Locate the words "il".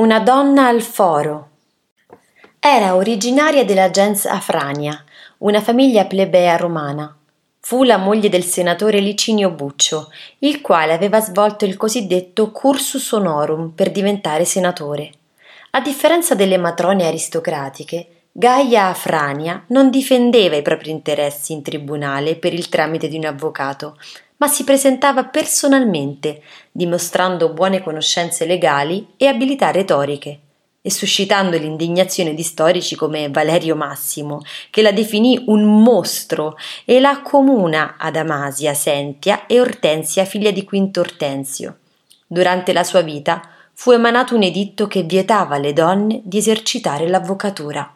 10.38-10.62, 11.66-11.76, 22.54-22.68